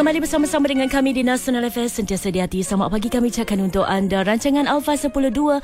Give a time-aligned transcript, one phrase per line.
[0.00, 2.64] kembali bersama-sama dengan kami di National Affairs sentiasa di hati.
[2.64, 4.24] Selamat pagi kami cakap untuk anda.
[4.24, 5.60] Rancangan Alpha 102 uh,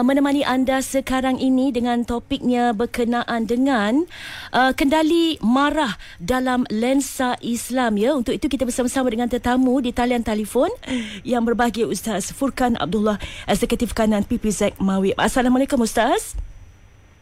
[0.00, 4.08] menemani anda sekarang ini dengan topiknya berkenaan dengan
[4.56, 8.16] uh, kendali marah dalam lensa Islam ya.
[8.16, 10.72] Untuk itu kita bersama-sama dengan tetamu di talian telefon
[11.20, 15.20] yang berbahagia Ustaz Furkan Abdullah, Eksekutif Kanan PPZ Mawib.
[15.20, 16.32] Assalamualaikum Ustaz.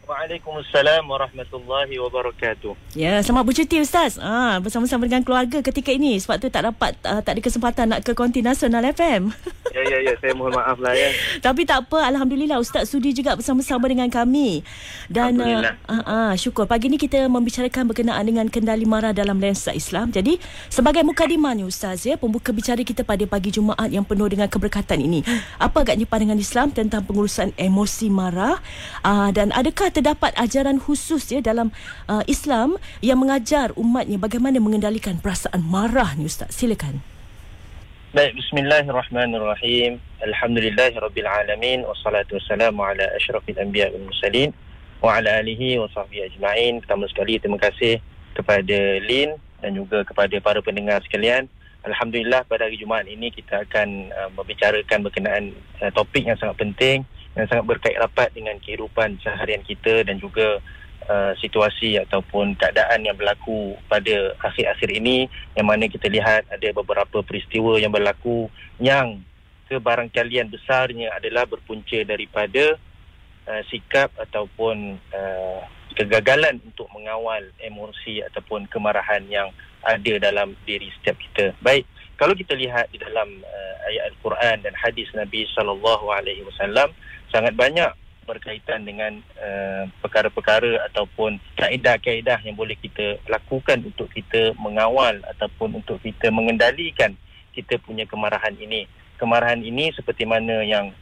[0.03, 2.75] Waalaikumsalam warahmatullahi wabarakatuh.
[2.91, 4.19] Ya, selamat bercuti Ustaz.
[4.19, 6.19] Ah, bersama-sama dengan keluarga ketika ini.
[6.19, 9.31] Sebab tu tak dapat, uh, tak ada kesempatan nak ke Konti Nasional FM.
[9.71, 10.13] Ya, ya, ya.
[10.19, 11.07] Saya mohon maaf lah ya.
[11.47, 12.03] Tapi tak apa.
[12.03, 14.67] Alhamdulillah Ustaz sudi juga bersama-sama dengan kami.
[15.07, 15.79] Dan, Alhamdulillah.
[15.87, 16.67] Uh, uh, uh, syukur.
[16.67, 20.11] Pagi ni kita membicarakan berkenaan dengan kendali marah dalam lensa Islam.
[20.11, 20.35] Jadi,
[20.67, 24.99] sebagai mukadimah ni Ustaz ya, pembuka bicara kita pada pagi Jumaat yang penuh dengan keberkatan
[24.99, 25.23] ini.
[25.63, 28.59] Apa agaknya pandangan Islam tentang pengurusan emosi marah?
[28.99, 31.71] Uh, dan adakah terdapat ajaran khusus ya dalam
[32.11, 36.51] uh, Islam yang mengajar umatnya bagaimana mengendalikan perasaan marah ni Ustaz.
[36.51, 36.99] Silakan.
[38.11, 40.03] Baik, bismillahirrahmanirrahim.
[40.19, 44.51] Alhamdulillahirabbil alamin wassalatu wassalamu ala asyrafil anbiya wal mursalin
[44.99, 46.83] wa ala alihi wa sahbihi ajma'in.
[46.83, 48.03] Pertama sekali terima kasih
[48.35, 51.47] kepada Lin dan juga kepada para pendengar sekalian.
[51.87, 57.07] Alhamdulillah pada hari Jumaat ini kita akan uh, membicarakan berkenaan uh, topik yang sangat penting
[57.33, 60.61] yang sangat berkait rapat dengan kehidupan seharian kita dan juga
[61.09, 65.25] uh, situasi ataupun keadaan yang berlaku pada akhir-akhir ini
[65.57, 69.25] yang mana kita lihat ada beberapa peristiwa yang berlaku yang
[69.65, 72.77] kebarangkalian besarnya adalah berpunca daripada
[73.49, 75.61] uh, sikap ataupun uh,
[75.97, 79.49] kegagalan untuk mengawal emosi ataupun kemarahan yang
[79.83, 81.53] ada dalam diri setiap kita.
[81.61, 81.85] Baik,
[82.17, 86.93] kalau kita lihat di dalam uh, ayat Al-Quran dan hadis Nabi sallallahu alaihi wasallam
[87.33, 87.89] sangat banyak
[88.23, 95.99] berkaitan dengan uh, perkara-perkara ataupun kaedah-kaedah yang boleh kita lakukan untuk kita mengawal ataupun untuk
[95.99, 97.17] kita mengendalikan
[97.51, 98.87] kita punya kemarahan ini.
[99.19, 100.95] Kemarahan ini seperti mana yang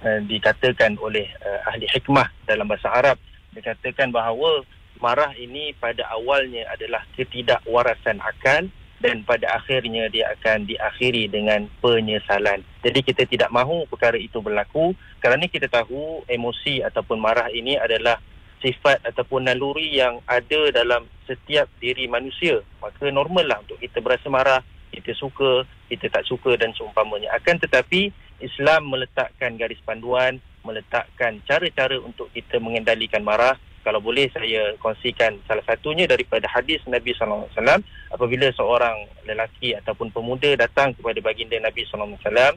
[0.00, 3.20] uh, dikatakan oleh uh, ahli hikmah dalam bahasa Arab
[3.52, 4.64] dikatakan bahawa
[4.98, 8.66] marah ini pada awalnya adalah ketidakwarasan akal
[8.98, 12.66] dan pada akhirnya dia akan diakhiri dengan penyesalan.
[12.78, 18.22] Jadi kita tidak mahu perkara itu berlaku kerana kita tahu emosi ataupun marah ini adalah
[18.62, 22.62] sifat ataupun naluri yang ada dalam setiap diri manusia.
[22.82, 24.62] Maka normal lah untuk kita berasa marah,
[24.94, 27.34] kita suka, kita tak suka dan seumpamanya.
[27.34, 34.74] Akan tetapi Islam meletakkan garis panduan, meletakkan cara-cara untuk kita mengendalikan marah kalau boleh saya
[34.82, 37.80] kongsikan salah satunya daripada hadis Nabi sallallahu alaihi wasallam
[38.12, 42.54] apabila seorang lelaki ataupun pemuda datang kepada baginda Nabi sallallahu alaihi wasallam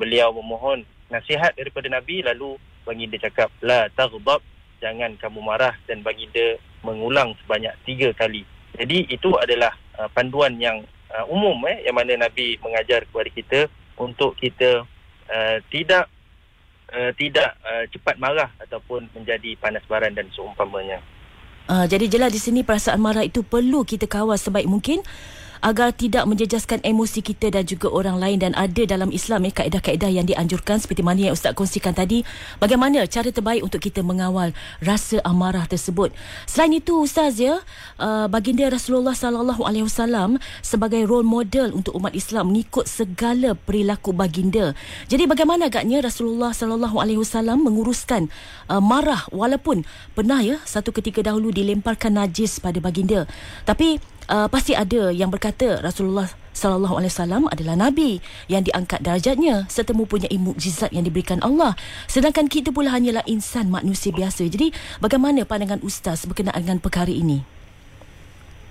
[0.00, 4.40] beliau memohon nasihat daripada Nabi lalu baginda cakap la taghdab
[4.80, 8.44] jangan kamu marah dan baginda mengulang sebanyak tiga kali.
[8.76, 13.60] Jadi itu adalah uh, panduan yang uh, umum eh yang mana Nabi mengajar kepada kita
[13.96, 14.84] untuk kita
[15.32, 16.06] uh, tidak
[16.92, 21.02] uh, tidak uh, cepat marah ataupun menjadi panas baran dan seumpamanya.
[21.66, 25.02] Uh, jadi jelas di sini perasaan marah itu perlu kita kawal sebaik mungkin
[25.60, 30.10] agar tidak menjejaskan emosi kita dan juga orang lain dan ada dalam Islam ya kaedah-kaedah
[30.10, 30.80] yang dianjurkan.
[30.80, 32.22] Seperti mana yang ustaz kongsikan tadi
[32.58, 34.52] bagaimana cara terbaik untuk kita mengawal
[34.82, 36.12] rasa amarah tersebut.
[36.44, 37.60] Selain itu ustaz ya
[38.00, 44.16] uh, baginda Rasulullah sallallahu alaihi wasallam sebagai role model untuk umat Islam mengikut segala perilaku
[44.16, 44.72] baginda.
[45.06, 48.28] Jadi bagaimana agaknya Rasulullah sallallahu alaihi wasallam menguruskan
[48.70, 49.84] uh, marah walaupun
[50.16, 53.28] pernah ya satu ketika dahulu dilemparkan najis pada baginda?
[53.68, 53.98] Tapi
[54.30, 59.92] uh, pasti ada yang berkata Rasulullah sallallahu alaihi wasallam adalah nabi yang diangkat darjatnya serta
[59.92, 61.76] mempunyai mukjizat yang diberikan Allah.
[62.08, 64.48] Sedangkan kita pula hanyalah insan manusia biasa.
[64.48, 67.44] Jadi bagaimana pandangan ustaz berkenaan dengan perkara ini?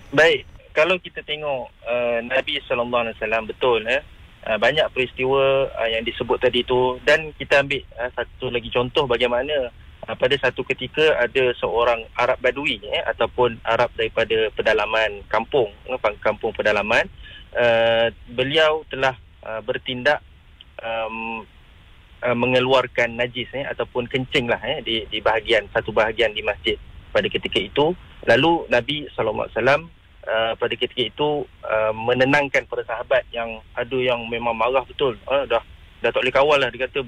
[0.09, 4.03] Baik kalau kita tengok uh, nabi sallallahu alaihi wasallam betul eh?
[4.45, 7.01] Uh, banyak peristiwa uh, yang disebut tadi tu.
[7.01, 9.73] Dan kita ambil uh, satu lagi contoh bagaimana
[10.05, 15.97] Uh, pada satu ketika ada seorang Arab Badui eh, ataupun Arab daripada pedalaman kampung, eh,
[16.21, 17.09] kampung pedalaman,
[17.57, 20.21] uh, beliau telah uh, bertindak
[20.77, 21.41] um,
[22.21, 26.77] uh, mengeluarkan najis eh, ataupun kencing lah eh, di, di bahagian satu bahagian di masjid
[27.09, 27.97] pada ketika itu.
[28.29, 34.53] Lalu Nabi SAW uh, pada ketika itu uh, menenangkan para sahabat yang ada yang memang
[34.53, 35.17] marah betul.
[35.25, 35.65] Uh, dah
[36.05, 37.01] dah tak boleh kawal lah dia kata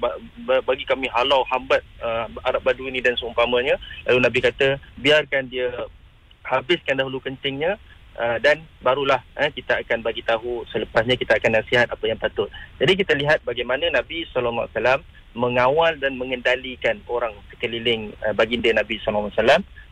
[0.66, 3.78] bagi kami halau hambat uh, Arab Badu ini dan seumpamanya
[4.10, 5.70] lalu Nabi kata biarkan dia
[6.42, 7.78] habiskan dahulu kencingnya
[8.18, 12.50] uh, dan barulah eh, kita akan bagi tahu selepasnya kita akan nasihat apa yang patut
[12.82, 14.66] jadi kita lihat bagaimana Nabi SAW
[15.38, 19.30] mengawal dan mengendalikan orang sekeliling uh, baginda Nabi SAW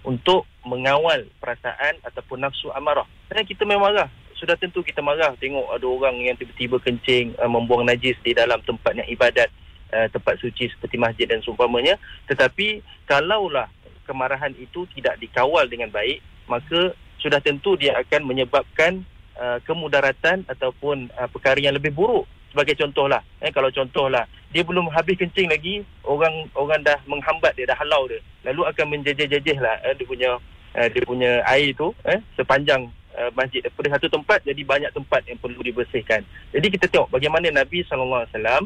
[0.03, 3.07] untuk mengawal perasaan ataupun nafsu amarah.
[3.31, 4.11] Kerana kita memang marah.
[4.37, 8.61] Sudah tentu kita marah tengok ada orang yang tiba-tiba kencing uh, membuang najis di dalam
[8.63, 9.49] tempat yang ibadat
[9.93, 11.97] uh, tempat suci seperti masjid dan seumpamanya.
[12.29, 13.69] Tetapi kalaulah
[14.05, 19.03] kemarahan itu tidak dikawal dengan baik maka sudah tentu dia akan menyebabkan
[19.35, 22.29] uh, kemudaratan ataupun uh, perkara yang lebih buruk.
[22.55, 27.69] Sebagai contohlah eh kalau contohlah dia belum habis kencing lagi orang orang dah menghambat dia
[27.69, 30.31] dah halau dia lalu akan menjejeh-jejehlah eh, dia punya
[30.73, 35.25] uh, dia punya air tu eh sepanjang uh, masjid daripada satu tempat jadi banyak tempat
[35.27, 36.23] yang perlu dibersihkan.
[36.53, 38.63] Jadi kita tengok bagaimana Nabi sallallahu alaihi wasallam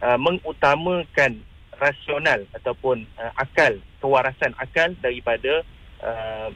[0.00, 1.32] uh, mengutamakan
[1.80, 5.64] rasional ataupun uh, akal, kewarasan akal daripada
[6.04, 6.48] uh,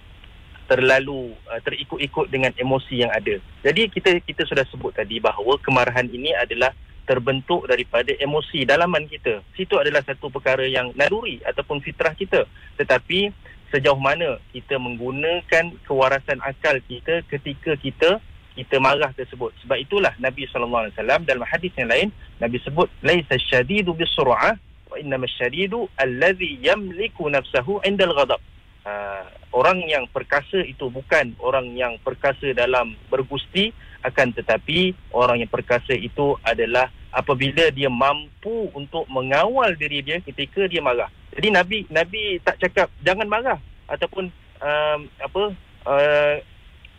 [0.64, 3.36] terlalu uh, terikut-ikut dengan emosi yang ada.
[3.64, 6.72] Jadi kita kita sudah sebut tadi bahawa kemarahan ini adalah
[7.04, 9.44] terbentuk daripada emosi dalaman kita.
[9.52, 12.48] Situ adalah satu perkara yang naluri ataupun fitrah kita.
[12.80, 13.28] Tetapi
[13.74, 18.22] sejauh mana kita menggunakan kewarasan akal kita ketika kita
[18.54, 19.50] kita marah tersebut.
[19.66, 24.54] Sebab itulah Nabi sallallahu alaihi wasallam dalam hadis yang lain Nabi sebut laisa syadidu bisur'ah
[24.86, 28.38] wa innama syadidu allazi yamliku nafsahu 'inda al-ghadab.
[28.84, 29.26] Uh,
[29.56, 33.72] orang yang perkasa itu bukan orang yang perkasa dalam bergusti
[34.04, 40.68] akan tetapi orang yang perkasa itu adalah apabila dia mampu untuk mengawal diri dia ketika
[40.68, 41.08] dia marah.
[41.34, 43.58] Jadi Nabi Nabi tak cakap jangan marah
[43.90, 44.30] ataupun
[44.62, 45.42] um, apa
[45.84, 46.36] uh,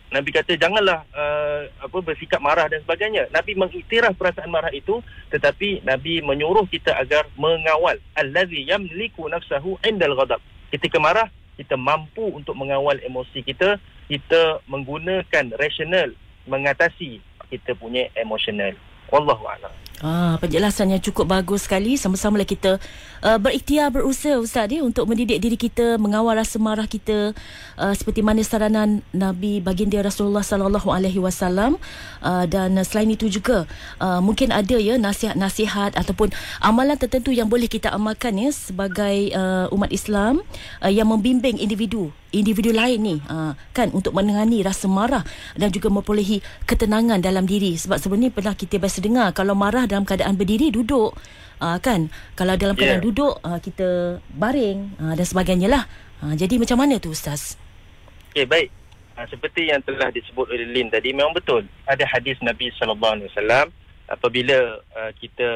[0.06, 3.26] Nabi kata janganlah uh, apa bersikap marah dan sebagainya.
[3.34, 5.02] Nabi mengiktiraf perasaan marah itu
[5.34, 10.38] tetapi Nabi menyuruh kita agar mengawal allazi yamliku nafsahu indal ghadab.
[10.70, 16.12] Ketika marah kita mampu untuk mengawal emosi kita, kita menggunakan rasional
[16.46, 17.18] mengatasi
[17.50, 18.76] kita punya emosional.
[19.10, 19.85] Wallahu a'lam.
[20.04, 21.96] Ah, penjelasan yang cukup bagus sekali.
[21.96, 22.76] Sama-sama lah kita
[23.24, 27.32] uh, berikhtiar berusaha Ustaz ya, untuk mendidik diri kita, mengawal rasa marah kita
[27.80, 31.80] uh, seperti mana saranan Nabi baginda Rasulullah sallallahu alaihi wasallam
[32.20, 33.64] uh, dan selain itu juga
[33.96, 36.28] uh, mungkin ada ya nasihat-nasihat ataupun
[36.60, 40.44] amalan tertentu yang boleh kita amalkan ya sebagai uh, umat Islam
[40.84, 45.24] uh, yang membimbing individu individu lain ni uh, kan untuk menangani rasa marah
[45.56, 49.85] dan juga memperolehi ketenangan dalam diri sebab sebelum ni pernah kita biasa dengar kalau marah
[49.86, 51.14] dalam keadaan berdiri duduk.
[51.56, 52.12] Uh, kan?
[52.36, 53.06] Kalau dalam keadaan yeah.
[53.08, 55.84] duduk uh, kita baring uh, dan sebagainya lah.
[56.20, 57.56] Uh, jadi macam mana tu ustaz?
[58.36, 58.68] Okey baik.
[59.16, 61.64] Uh, seperti yang telah disebut oleh Lin tadi memang betul.
[61.88, 63.66] Ada hadis Nabi sallallahu alaihi wasallam
[64.06, 65.48] apabila uh, kita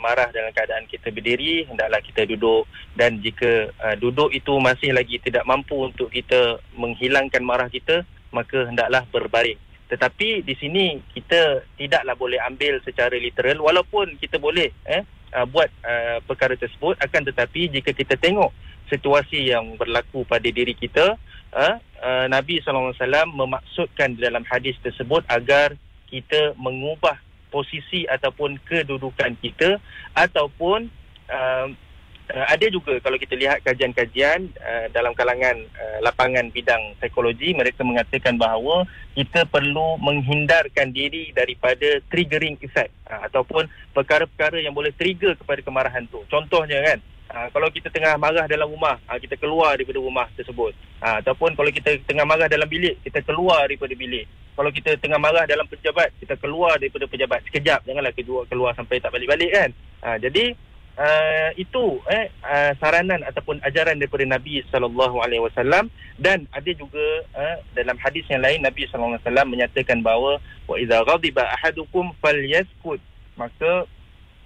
[0.00, 2.70] marah dalam keadaan kita berdiri hendaklah kita duduk.
[2.94, 8.64] Dan jika uh, duduk itu masih lagi tidak mampu untuk kita menghilangkan marah kita maka
[8.70, 9.60] hendaklah berbaring
[9.92, 15.04] tetapi di sini kita tidaklah boleh ambil secara literal walaupun kita boleh eh
[15.36, 16.96] uh, buat uh, perkara tersebut.
[16.96, 18.48] Akan tetapi jika kita tengok
[18.88, 21.20] situasi yang berlaku pada diri kita
[21.52, 22.96] uh, uh, Nabi SAW
[23.36, 25.76] memaksudkan dalam hadis tersebut agar
[26.08, 27.20] kita mengubah
[27.52, 29.76] posisi ataupun kedudukan kita
[30.16, 30.88] ataupun
[31.28, 31.68] uh,
[32.30, 37.82] uh, ada juga kalau kita lihat kajian-kajian uh, dalam kalangan uh, lapangan bidang psikologi mereka
[37.82, 38.86] mengatakan bahawa
[39.18, 43.66] kita perlu menghindarkan diri daripada triggering effect uh, ataupun
[43.96, 47.00] perkara-perkara yang boleh trigger kepada kemarahan tu contohnya kan
[47.32, 50.76] Ha, kalau kita tengah marah dalam rumah, ha, kita keluar daripada rumah tersebut.
[51.00, 54.28] Ha, ataupun kalau kita tengah marah dalam bilik, kita keluar daripada bilik.
[54.52, 57.40] Kalau kita tengah marah dalam pejabat, kita keluar daripada pejabat.
[57.48, 58.12] Sekejap, janganlah
[58.44, 59.70] keluar, sampai tak balik-balik kan.
[60.04, 60.52] Ha, jadi,
[61.02, 65.90] uh, itu eh uh, saranan ataupun ajaran daripada Nabi sallallahu alaihi wasallam.
[66.16, 67.02] Dan ada juga
[67.34, 70.38] uh, dalam hadis yang lain Nabi sallallahu alaihi wasallam menyatakan bahawa
[70.70, 73.02] wa idza ghadiba ahadukum falyaskut
[73.34, 73.88] maka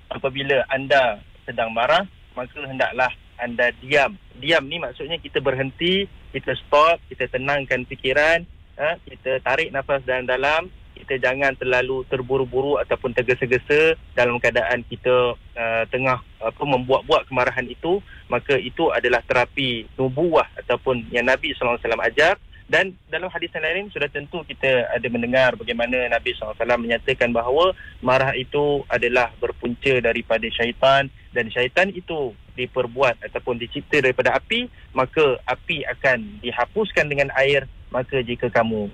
[0.08, 4.16] apabila anda sedang marah maka hendaklah anda diam.
[4.40, 8.48] Diam ni maksudnya kita berhenti kita stop kita tenangkan fikiran
[8.80, 15.84] uh, kita tarik nafas dalam-dalam kita jangan terlalu terburu-buru ataupun tergesa-gesa dalam keadaan kita uh,
[15.92, 18.00] tengah apa membuat-buat kemarahan itu,
[18.32, 22.40] maka itu adalah terapi nubuah ataupun yang Nabi SAW ajar.
[22.66, 27.70] Dan dalam hadis yang lain sudah tentu kita ada mendengar bagaimana Nabi SAW menyatakan bahawa
[28.02, 34.66] marah itu adalah berpunca daripada syaitan dan syaitan itu diperbuat ataupun dicipta daripada api
[34.98, 37.70] maka api akan dihapuskan dengan air.
[37.94, 38.90] Maka jika kamu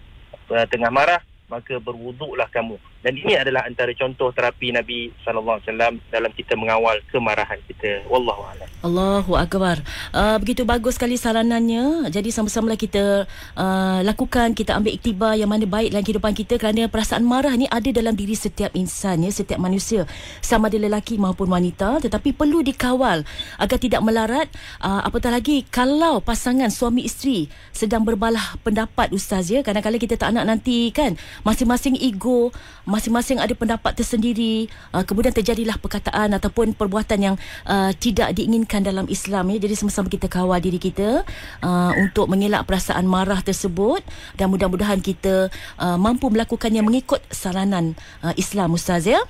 [0.52, 5.66] uh, tengah marah maka berwuduklah kamu dan ini adalah antara contoh terapi Nabi sallallahu alaihi
[5.66, 8.06] wasallam dalam kita mengawal kemarahan kita.
[8.06, 8.68] Wallahu a'lam.
[8.86, 9.82] Allahu akbar.
[10.14, 12.06] Uh, begitu bagus sekali saranannya.
[12.14, 13.26] Jadi sama-sama kita
[13.58, 17.66] uh, lakukan kita ambil iktibar yang mana baik dalam kehidupan kita kerana perasaan marah ni
[17.66, 20.06] ada dalam diri setiap insan ya setiap manusia.
[20.38, 23.26] Sama ada lelaki maupun wanita tetapi perlu dikawal
[23.58, 24.46] agar tidak melarat.
[24.78, 29.66] Uh, apatah lagi kalau pasangan suami isteri sedang berbalah pendapat ustaz ya.
[29.66, 32.54] Kadang-kadang kita tak nak nanti kan masing-masing ego,
[32.92, 39.08] masing-masing ada pendapat tersendiri, uh, kemudian terjadilah perkataan ataupun perbuatan yang uh, tidak diinginkan dalam
[39.08, 39.56] Islam ya.
[39.64, 41.24] Jadi sama-sama kita kawal diri kita
[41.64, 44.04] uh, untuk mengelak perasaan marah tersebut
[44.36, 45.48] dan mudah-mudahan kita
[45.80, 49.24] uh, mampu melakukannya mengikut saranan uh, Islam Ustaz ya.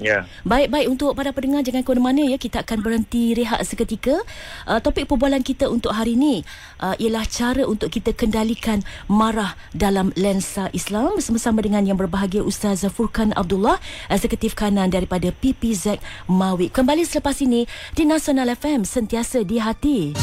[0.00, 0.24] Ya.
[0.48, 4.16] Baik-baik untuk para pendengar jangan ke mana ya kita akan berhenti rehat seketika.
[4.64, 6.40] Uh, topik perbualan kita untuk hari ini
[6.80, 12.82] uh, ialah cara untuk kita kendalikan marah dalam lensa Islam bersama-sama dengan yang berbahagia Ustaz
[12.88, 13.76] Furkan Abdullah
[14.08, 16.72] eksekutif kanan daripada PPZ Mawi.
[16.72, 20.16] Kembali selepas ini di Nasional FM sentiasa di hati.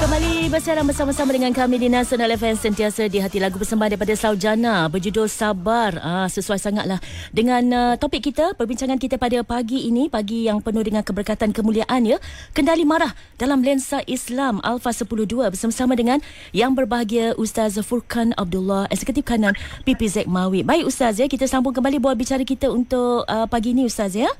[0.00, 4.88] Kembali bersiaran bersama-sama dengan kami di National FM sentiasa di hati lagu persembahan daripada Saujana
[4.88, 6.00] berjudul Sabar.
[6.00, 6.96] Ah, sesuai sangatlah
[7.36, 12.08] dengan uh, topik kita, perbincangan kita pada pagi ini, pagi yang penuh dengan keberkatan kemuliaan
[12.08, 12.16] ya.
[12.56, 16.24] Kendali marah dalam lensa Islam Alfa 102 bersama-sama dengan
[16.56, 19.52] yang berbahagia Ustaz Furkan Abdullah, eksekutif kanan
[19.84, 20.64] PPZ Mawi.
[20.64, 24.32] Baik Ustaz ya, kita sambung kembali buat bicara kita untuk uh, pagi ini Ustaz ya.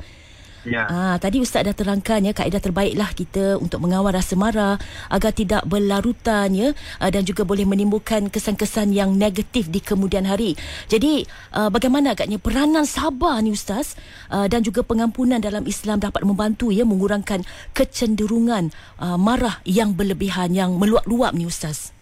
[0.68, 0.84] Ya.
[0.92, 4.76] Ah, tadi Ustaz dah terangkan ya kaedah terbaiklah kita untuk mengawal rasa marah
[5.08, 6.68] agar tidak berlarutan ya
[7.00, 10.60] ah, dan juga boleh menimbulkan kesan-kesan yang negatif di kemudian hari.
[10.92, 11.24] Jadi
[11.56, 13.96] ah, bagaimana agaknya peranan sabar ni Ustaz
[14.28, 17.40] ah, dan juga pengampunan dalam Islam dapat membantu ya mengurangkan
[17.72, 18.68] kecenderungan
[19.00, 21.96] ah, marah yang berlebihan yang meluap-luap ni Ustaz.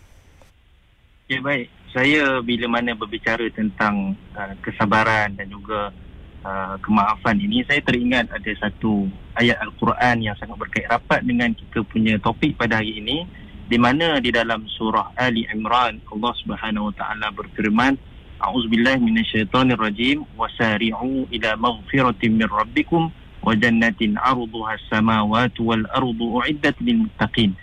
[1.31, 1.71] Ya baik.
[1.93, 5.89] Saya bila mana berbicara tentang uh, kesabaran dan juga
[6.45, 11.83] uh, kemaafan ini saya teringat ada satu ayat al-Quran yang sangat berkait rapat dengan kita
[11.87, 13.25] punya topik pada hari ini
[13.69, 17.97] di mana di dalam surah Ali Imran Allah Subhanahu wa taala berfirman
[18.39, 23.11] A'udzubillahi minasyaitonirrajim wasari'u ila maghfiratin min rabbikum
[23.43, 27.59] wa jannatin 'arduha as-samawati wal ardu u'iddat lil muttaqin.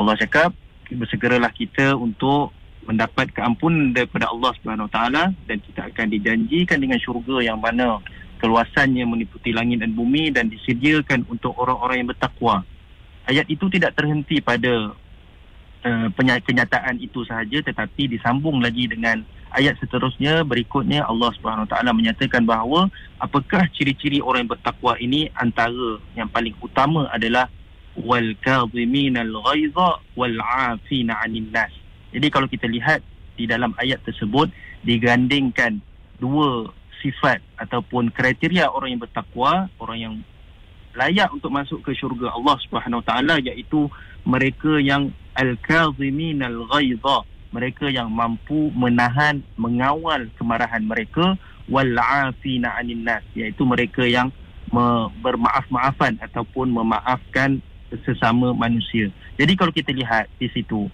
[0.00, 0.56] Allah cakap
[0.88, 7.40] bersegeralah kita untuk mendapat keampunan daripada Allah Subhanahu taala dan kita akan dijanjikan dengan syurga
[7.40, 8.00] yang mana
[8.38, 12.60] keluasannya meliputi langit dan bumi dan disediakan untuk orang-orang yang bertakwa.
[13.24, 14.92] Ayat itu tidak terhenti pada
[15.84, 16.08] uh,
[16.44, 19.24] kenyataan itu sahaja tetapi disambung lagi dengan
[19.54, 22.90] ayat seterusnya berikutnya Allah Subhanahu taala menyatakan bahawa
[23.22, 27.46] apakah ciri-ciri orang yang bertakwa ini antara yang paling utama adalah
[27.94, 31.70] wal kadhiminal ghaiza wal 'afina 'anil nas
[32.14, 33.02] jadi kalau kita lihat
[33.34, 34.46] di dalam ayat tersebut
[34.86, 35.82] digandingkan
[36.22, 36.70] dua
[37.02, 40.14] sifat ataupun kriteria orang yang bertakwa, orang yang
[40.94, 43.90] layak untuk masuk ke syurga Allah Subhanahu Wa Taala iaitu
[44.22, 51.34] mereka yang al-kazimin al-ghaidha, mereka yang mampu menahan, mengawal kemarahan mereka
[51.66, 54.30] wal 'afina 'anil nas, iaitu mereka yang
[55.20, 57.58] bermaaf-maafan ataupun memaafkan
[58.06, 59.10] sesama manusia.
[59.38, 60.88] Jadi kalau kita lihat di situ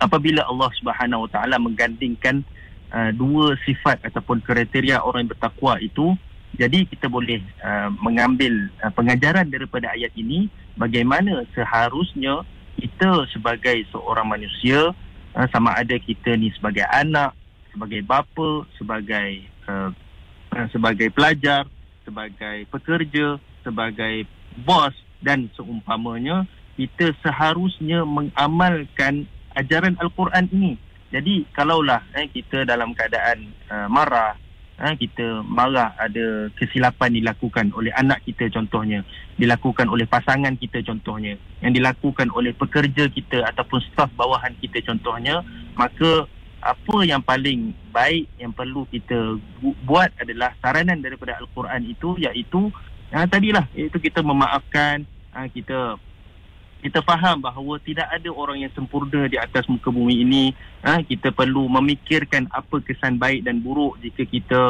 [0.00, 2.42] apabila Allah Subhanahu Wa Taala menggandingkan
[2.90, 6.16] uh, dua sifat ataupun kriteria orang yang bertakwa itu
[6.58, 12.42] jadi kita boleh uh, mengambil uh, pengajaran daripada ayat ini bagaimana seharusnya
[12.80, 14.90] kita sebagai seorang manusia
[15.36, 17.36] uh, sama ada kita ni sebagai anak
[17.70, 19.94] sebagai bapa sebagai uh,
[20.56, 21.68] uh, sebagai pelajar
[22.02, 24.26] sebagai pekerja sebagai
[24.64, 29.28] bos dan seumpamanya kita seharusnya mengamalkan
[29.60, 30.72] ajaran Al-Quran ini.
[31.10, 34.38] Jadi kalaulah eh, kita dalam keadaan uh, marah,
[34.78, 39.02] eh, kita marah ada kesilapan dilakukan oleh anak kita contohnya,
[39.34, 41.34] dilakukan oleh pasangan kita contohnya,
[41.66, 45.42] yang dilakukan oleh pekerja kita ataupun staf bawahan kita contohnya,
[45.74, 46.30] maka
[46.62, 52.70] apa yang paling baik yang perlu kita bu- buat adalah saranan daripada Al-Quran itu iaitu
[53.10, 55.02] uh, tadilah iaitu kita memaafkan,
[55.34, 55.98] uh, kita
[56.80, 60.44] kita faham bahawa tidak ada orang yang sempurna di atas muka bumi ini.
[60.80, 64.60] Ha, kita perlu memikirkan apa kesan baik dan buruk jika kita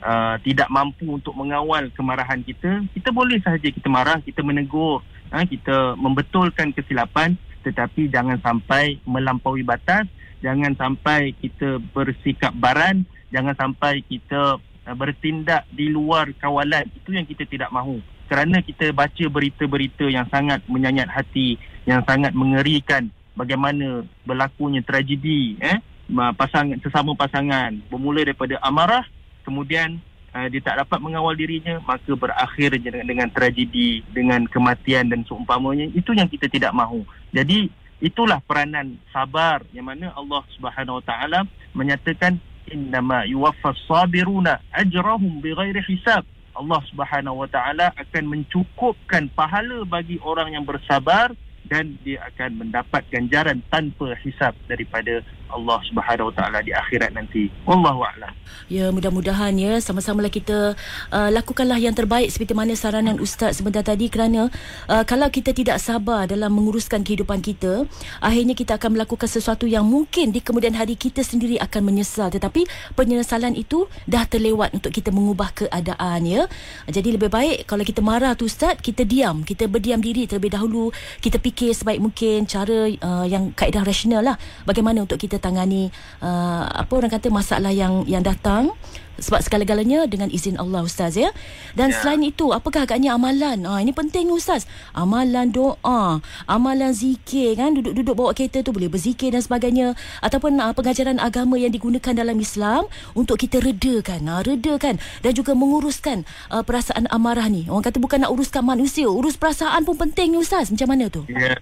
[0.00, 2.86] uh, tidak mampu untuk mengawal kemarahan kita.
[2.94, 5.02] Kita boleh sahaja kita marah, kita menegur,
[5.34, 7.34] ha, kita membetulkan kesilapan
[7.66, 10.06] tetapi jangan sampai melampaui batas,
[10.38, 13.02] jangan sampai kita bersikap baran,
[13.34, 14.62] jangan sampai kita
[14.94, 16.86] bertindak di luar kawalan.
[16.94, 22.34] Itu yang kita tidak mahu kerana kita baca berita-berita yang sangat menyayat hati, yang sangat
[22.34, 25.78] mengerikan bagaimana berlakunya tragedi eh?
[26.06, 29.02] Pasangan sesama pasangan bermula daripada amarah
[29.42, 29.98] kemudian
[30.34, 35.90] uh, dia tak dapat mengawal dirinya maka berakhir dengan, dengan tragedi dengan kematian dan seumpamanya.
[35.94, 37.02] Itu yang kita tidak mahu.
[37.34, 37.66] Jadi
[37.98, 41.40] itulah peranan sabar yang mana Allah Subhanahu Wa Taala
[41.74, 42.38] menyatakan
[42.70, 46.26] innama yuwaffas sabiruna ajrahum bighairi hisab
[46.56, 51.32] Allah Subhanahu Wa Taala akan mencukupkan pahala bagi orang yang bersabar
[51.66, 57.46] dan dia akan mendapat ganjaran tanpa hisap daripada Allah Subhanahu Taala di akhirat nanti.
[57.64, 58.34] Wallahu a'lam.
[58.66, 60.74] Ya, mudah-mudahan ya sama-samalah kita
[61.14, 64.50] uh, lakukanlah yang terbaik seperti mana saranan ustaz sebentar tadi kerana
[64.90, 67.86] uh, kalau kita tidak sabar dalam menguruskan kehidupan kita,
[68.18, 72.66] akhirnya kita akan melakukan sesuatu yang mungkin di kemudian hari kita sendiri akan menyesal tetapi
[72.98, 76.50] penyesalan itu dah terlewat untuk kita mengubah keadaan ya.
[76.90, 80.90] Jadi lebih baik kalau kita marah tu ustaz, kita diam, kita berdiam diri terlebih dahulu,
[81.22, 84.36] kita fikir sebaik mungkin cara uh, yang kaedah rasional lah.
[84.68, 85.88] Bagaimana untuk kita tangani
[86.20, 88.76] uh, apa orang kata masalah yang yang datang
[89.16, 91.32] sebab segala-galanya dengan izin Allah ustaz ya.
[91.72, 91.96] Dan ya.
[92.00, 93.64] selain itu apakah agaknya amalan?
[93.64, 94.68] Ah ini penting ustaz.
[94.92, 100.72] Amalan doa, amalan zikir kan duduk-duduk bawa kereta tu boleh berzikir dan sebagainya ataupun uh,
[100.76, 106.62] pengajaran agama yang digunakan dalam Islam untuk kita redakan, uh, redakan dan juga menguruskan uh,
[106.64, 107.68] perasaan amarah ni.
[107.68, 110.68] Orang kata bukan nak uruskan manusia, urus perasaan pun penting ni ustaz.
[110.68, 111.24] Macam mana tu?
[111.32, 111.56] Ya.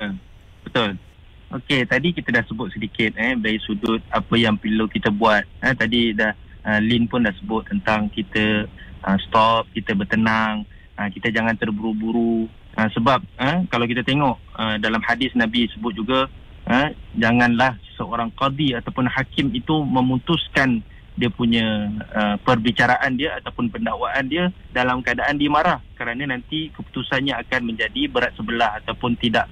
[0.65, 0.97] Betul.
[1.55, 5.47] Okey, tadi kita dah sebut sedikit eh dari sudut apa yang perlu kita buat.
[5.63, 6.35] Eh tadi dah
[6.65, 8.67] uh, Lin pun dah sebut tentang kita
[9.05, 10.65] uh, stop, kita bertenang,
[10.97, 12.49] uh, kita jangan terburu-buru.
[12.75, 16.27] Uh, sebab uh, kalau kita tengok uh, dalam hadis Nabi sebut juga
[16.67, 20.83] uh, janganlah seorang qadi ataupun hakim itu memutuskan
[21.15, 27.39] dia punya uh, perbicaraan dia ataupun pendakwaan dia dalam keadaan dia marah kerana nanti keputusannya
[27.47, 29.47] akan menjadi berat sebelah ataupun tidak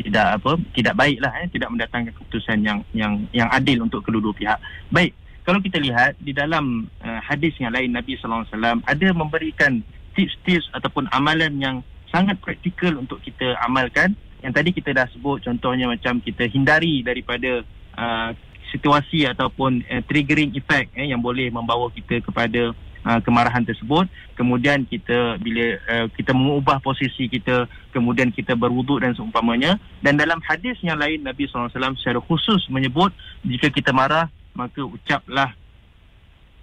[0.00, 4.58] tidak apa tidak baiklah eh tidak mendatangkan keputusan yang yang yang adil untuk kedua-dua pihak.
[4.88, 5.12] Baik,
[5.42, 9.72] kalau kita lihat di dalam uh, hadis yang lain Nabi sallallahu alaihi wasallam ada memberikan
[10.14, 11.76] tips-tips ataupun amalan yang
[12.12, 14.14] sangat praktikal untuk kita amalkan.
[14.42, 17.62] Yang tadi kita dah sebut contohnya macam kita hindari daripada
[17.94, 18.30] uh,
[18.74, 22.74] situasi ataupun uh, triggering effect eh yang boleh membawa kita kepada
[23.06, 29.12] uh, kemarahan tersebut kemudian kita bila uh, kita mengubah posisi kita kemudian kita berwuduk dan
[29.12, 31.70] seumpamanya dan dalam hadis yang lain Nabi SAW
[32.00, 33.12] secara khusus menyebut
[33.44, 35.50] jika kita marah maka ucaplah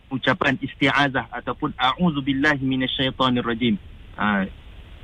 [0.09, 3.77] ucapan isti'azah ataupun a'udzubillahi minasyaitonirrajim
[4.17, 4.45] uh,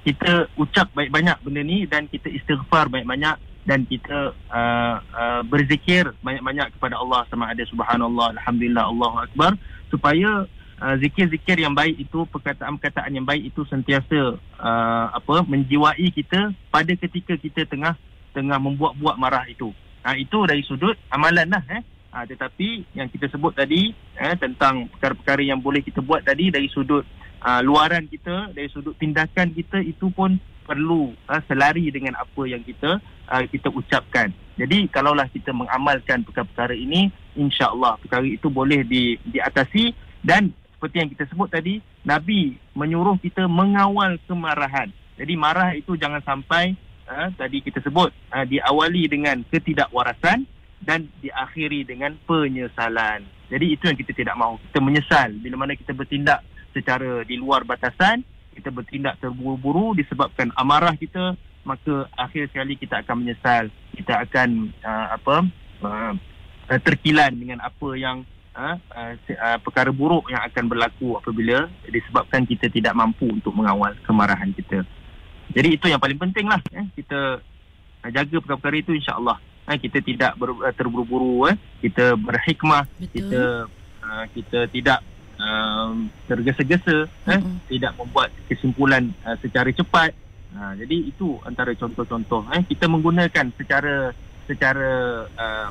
[0.05, 6.69] kita ucap baik-banyak benda ni dan kita istighfar baik-banyak dan kita uh, uh, berzikir banyak-banyak
[6.77, 9.57] kepada Allah sama ada subhanallah alhamdulillah Allahu akbar
[9.89, 10.45] supaya
[10.81, 16.93] uh, zikir-zikir yang baik itu perkataan-perkataan yang baik itu sentiasa uh, apa menjiwai kita pada
[16.93, 17.97] ketika kita tengah
[18.35, 19.71] tengah membuat-buat marah itu.
[20.05, 21.81] Ha, itu dari sudut amalan lah eh.
[22.15, 26.71] Ha, tetapi yang kita sebut tadi eh, tentang perkara-perkara yang boleh kita buat tadi dari
[26.71, 27.03] sudut
[27.43, 32.63] uh, luaran kita, dari sudut tindakan kita itu pun perlu uh, selari dengan apa yang
[32.63, 34.31] kita uh, kita ucapkan.
[34.55, 39.91] Jadi kalaulah kita mengamalkan perkara-perkara ini, insya-Allah perkara itu boleh di diatasi
[40.23, 44.87] dan seperti yang kita sebut tadi, Nabi menyuruh kita mengawal kemarahan.
[45.19, 46.79] Jadi marah itu jangan sampai
[47.11, 50.54] uh, tadi kita sebut uh, diawali dengan ketidakwarasan
[50.85, 53.25] dan diakhiri dengan penyesalan.
[53.49, 54.61] Jadi itu yang kita tidak mahu.
[54.69, 58.21] Kita menyesal bila mana kita bertindak secara di luar batasan,
[58.53, 61.33] kita bertindak terburu-buru disebabkan amarah kita,
[61.65, 63.73] maka akhir sekali kita akan menyesal.
[63.97, 65.35] Kita akan uh, apa?
[65.81, 66.13] Uh,
[66.81, 68.25] terkilan dengan apa yang
[68.57, 74.49] uh, uh, perkara buruk yang akan berlaku apabila disebabkan kita tidak mampu untuk mengawal kemarahan
[74.55, 74.81] kita.
[75.53, 76.57] Jadi itu yang paling penting lah.
[76.73, 76.85] Eh.
[76.97, 77.37] Kita
[78.01, 79.37] uh, jaga perkara-perkara itu insyaAllah.
[79.65, 81.49] Eh, kita tidak ber, uh, terburu-buru.
[81.49, 81.57] Eh.
[81.81, 82.85] Kita berhikmah.
[83.01, 83.09] Betul.
[83.09, 83.43] Kita
[84.05, 84.99] uh, kita tidak
[85.41, 85.93] uh,
[86.29, 87.09] tergesa-gesa.
[87.09, 87.41] Eh.
[87.73, 90.13] Tidak membuat kesimpulan uh, secara cepat.
[90.55, 92.45] Uh, jadi itu antara contoh-contoh.
[92.53, 92.61] Eh.
[92.69, 94.13] Kita menggunakan secara
[94.45, 95.69] secara uh,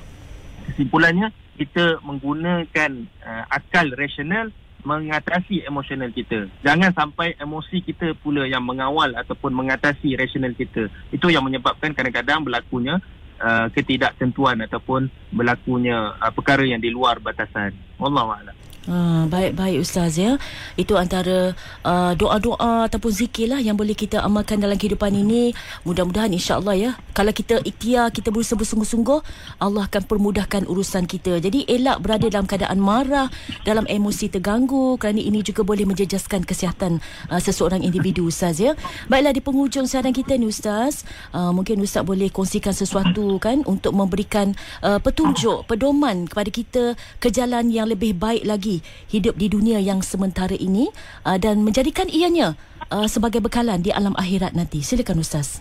[0.66, 2.90] kesimpulannya kita menggunakan
[3.22, 4.50] uh, akal rasional
[4.84, 6.44] mengatasi emosional kita.
[6.60, 10.92] Jangan sampai emosi kita pula yang mengawal ataupun mengatasi rasional kita.
[11.08, 13.00] Itu yang menyebabkan kadang-kadang berlakunya
[13.44, 17.76] uh, ketidaktentuan ataupun berlakunya uh, perkara yang di luar batasan.
[18.00, 18.63] Wallahualam.
[18.84, 20.36] Ha, baik-baik Ustaz ya.
[20.76, 21.56] Itu antara
[21.88, 25.56] uh, doa-doa ataupun zikir lah yang boleh kita amalkan dalam kehidupan ini.
[25.88, 26.90] Mudah-mudahan insya-Allah ya.
[27.16, 29.24] Kalau kita ikhtiar, kita berusaha bersungguh-sungguh,
[29.56, 31.40] Allah akan permudahkan urusan kita.
[31.40, 33.32] Jadi elak berada dalam keadaan marah,
[33.64, 37.00] dalam emosi terganggu kerana ini juga boleh menjejaskan kesihatan
[37.32, 38.76] uh, seseorang individu Ustaz ya.
[39.08, 43.96] Baiklah di penghujung siaran kita ni Ustaz, uh, mungkin Ustaz boleh kongsikan sesuatu kan untuk
[43.96, 44.52] memberikan
[44.84, 46.84] uh, petunjuk, pedoman kepada kita
[47.16, 48.73] ke jalan yang lebih baik lagi
[49.10, 50.88] hidup di dunia yang sementara ini
[51.26, 52.56] uh, dan menjadikan ianya
[52.88, 54.80] uh, sebagai bekalan di alam akhirat nanti.
[54.80, 55.60] Silakan Ustaz.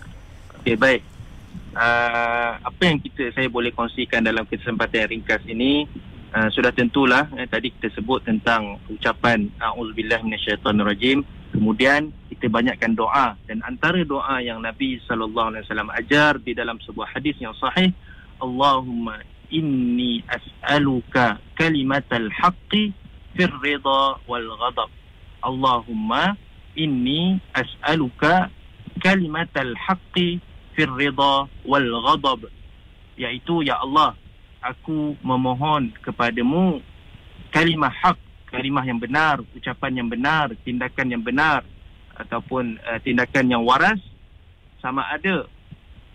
[0.63, 1.02] Okey, baik.
[1.73, 5.89] Uh, apa yang kita saya boleh kongsikan dalam kesempatan ringkas ini
[6.34, 13.38] uh, sudah tentulah eh, tadi kita sebut tentang ucapan auzubillahi minasyaitonirrajim Kemudian kita banyakkan doa
[13.45, 17.93] dan antara doa yang Nabi sallallahu alaihi wasallam ajar di dalam sebuah hadis yang sahih,
[18.41, 19.21] Allahumma
[19.54, 22.89] inni as'aluka kalimatal haqqi
[24.27, 24.89] wal ghadab.
[25.43, 26.37] Allahumma
[26.75, 28.49] inni as'aluka
[29.03, 30.39] kalimatal haqqi
[30.75, 32.47] fir ridha wal ghadab.
[33.17, 34.17] Iaitu ya Allah,
[34.61, 36.81] aku memohon kepadamu
[37.53, 38.17] kalimah hak
[38.49, 41.65] kalimah yang benar, ucapan yang benar, tindakan yang benar
[42.13, 43.97] ataupun uh, tindakan yang waras
[44.77, 45.49] sama ada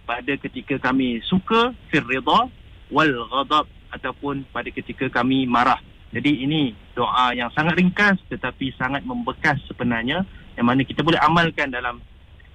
[0.06, 2.46] pada ketika kami suka fir ridha
[2.94, 5.82] wal ghadab ataupun pada ketika kami marah.
[6.08, 10.24] Jadi ini doa yang sangat ringkas tetapi sangat membekas sebenarnya
[10.56, 12.00] yang mana kita boleh amalkan dalam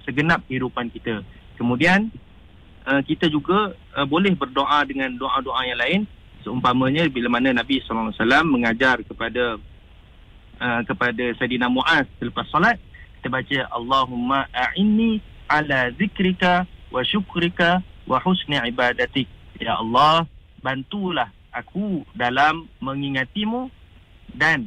[0.02, 1.22] segenap kehidupan kita.
[1.54, 2.10] Kemudian
[2.84, 6.00] uh, kita juga uh, boleh berdoa dengan doa-doa yang lain
[6.44, 8.12] seumpamanya bila mana Nabi SAW
[8.44, 9.56] mengajar kepada
[10.60, 12.76] uh, kepada Sayyidina Muaz selepas solat
[13.18, 19.24] kita baca Allahumma a'inni ala zikrika wa syukrika wa husni ibadatik
[19.56, 20.28] ya Allah
[20.60, 23.70] bantulah aku dalam mengingatimu
[24.34, 24.66] dan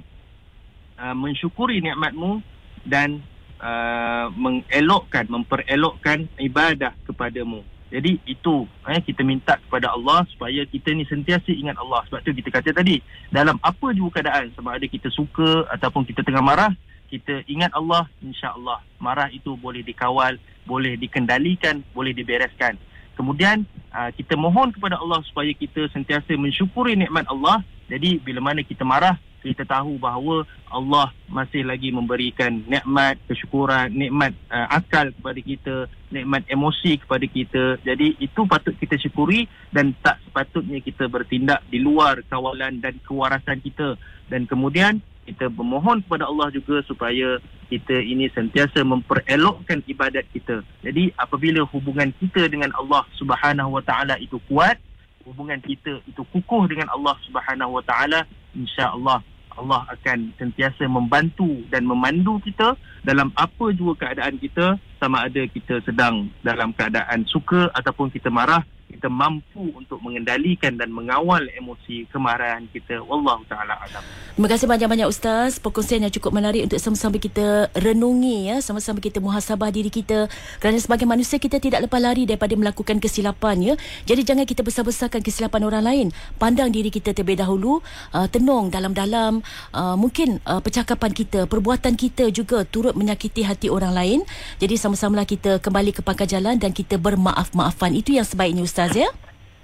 [0.96, 2.40] uh, mensyukuri nikmatmu
[2.88, 3.20] dan
[3.60, 11.08] uh, mengelokkan memperelokkan ibadah kepadamu jadi itu eh, kita minta kepada Allah supaya kita ni
[11.08, 12.04] sentiasa ingat Allah.
[12.12, 13.00] Sebab tu kita kata tadi,
[13.32, 16.72] dalam apa juga keadaan, sama ada kita suka ataupun kita tengah marah,
[17.08, 20.36] kita ingat Allah, insya-Allah marah itu boleh dikawal,
[20.68, 22.76] boleh dikendalikan, boleh dibereskan.
[23.18, 27.66] Kemudian uh, kita mohon kepada Allah supaya kita sentiasa mensyukuri nikmat Allah.
[27.90, 34.38] Jadi bila mana kita marah, kita tahu bahawa Allah masih lagi memberikan nikmat kesyukuran, nikmat
[34.54, 35.76] uh, akal kepada kita,
[36.14, 37.64] nikmat emosi kepada kita.
[37.82, 43.64] Jadi itu patut kita syukuri dan tak sepatutnya kita bertindak di luar kawalan dan kewarasan
[43.64, 43.98] kita.
[44.28, 47.36] Dan kemudian kita bermohon kepada Allah juga supaya
[47.68, 50.64] kita ini sentiasa memperelokkan ibadat kita.
[50.82, 54.80] Jadi apabila hubungan kita dengan Allah Subhanahu Wa Taala itu kuat,
[55.28, 58.24] hubungan kita itu kukuh dengan Allah Subhanahu Wa Taala,
[58.56, 59.20] insya-Allah
[59.58, 65.82] Allah akan sentiasa membantu dan memandu kita dalam apa juga keadaan kita sama ada kita
[65.82, 68.62] sedang dalam keadaan suka ataupun kita marah
[68.98, 72.98] kita mampu untuk mengendalikan dan mengawal emosi kemarahan kita.
[73.06, 74.02] Wallahu taala alam.
[74.34, 75.62] Terima kasih banyak-banyak ustaz.
[75.62, 78.58] Perkongsian yang cukup menarik untuk sama-sama kita renungi ya.
[78.66, 80.26] Sama-sama kita muhasabah diri kita.
[80.58, 83.74] Kerana sebagai manusia kita tidak lepas lari daripada melakukan kesilapan ya.
[84.10, 86.08] Jadi jangan kita besar-besarkan kesilapan orang lain.
[86.42, 87.86] Pandang diri kita terlebih dahulu
[88.18, 89.46] uh, tenung dalam-dalam
[89.78, 94.20] uh, mungkin uh, percakapan kita perbuatan kita juga turut menyakiti hati orang lain.
[94.58, 97.94] Jadi sama-samalah kita kembali ke pangkal jalan dan kita bermaaf-maafan.
[97.94, 99.10] Itu yang sebaiknya ustaz Ustaz ya?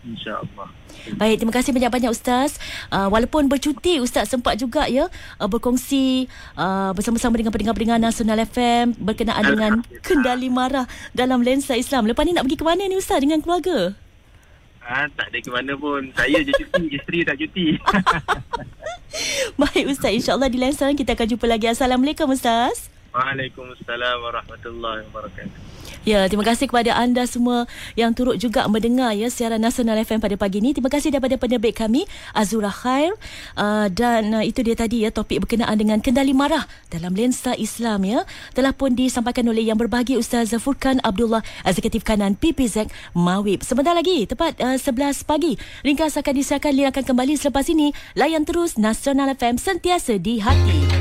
[0.04, 0.68] InsyaAllah.
[1.16, 2.60] Baik, terima kasih banyak-banyak Ustaz.
[2.92, 5.08] Uh, walaupun bercuti, Ustaz sempat juga ya
[5.40, 6.28] uh, berkongsi
[6.60, 9.72] uh, bersama-sama dengan pendengar-pendengar Nasional FM berkenaan dengan
[10.04, 12.04] kendali marah dalam lensa Islam.
[12.04, 13.96] Lepas ni nak pergi ke mana ni Ustaz dengan keluarga?
[14.84, 16.12] Ha, tak ada ke mana pun.
[16.20, 17.80] Saya je cuti, isteri tak cuti.
[19.64, 21.72] Baik Ustaz, insyaAllah di lensa kita akan jumpa lagi.
[21.72, 22.92] Assalamualaikum Ustaz.
[23.16, 25.73] Waalaikumsalam warahmatullahi wabarakatuh.
[26.04, 27.64] Ya, terima kasih kepada anda semua
[27.96, 30.76] yang turut juga mendengar ya siaran Nasional FM pada pagi ini.
[30.76, 32.04] Terima kasih daripada penerbit kami
[32.36, 33.16] Azura Khair
[33.56, 38.04] uh, dan uh, itu dia tadi ya topik berkenaan dengan kendali marah dalam lensa Islam
[38.04, 38.28] ya.
[38.52, 43.64] Telah pun disampaikan oleh yang berbahagia Ustaz Furkan Abdullah Eksekutif Kanan PPZ Mawib.
[43.64, 45.56] Sebentar lagi tepat uh, 11 pagi
[45.88, 47.96] ringkas akan disiarkan Lia akan kembali selepas ini.
[48.20, 50.94] Layan terus Nasional FM sentiasa di hati.